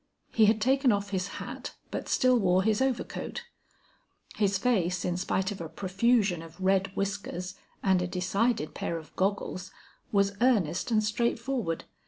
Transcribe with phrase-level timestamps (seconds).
[0.31, 3.43] He had taken off his hat, but still wore his overcoat;
[4.35, 9.15] his face in spite of a profusion of red whiskers and a decided pair of
[9.15, 9.69] goggles,
[10.11, 11.83] was earnest and straightforward.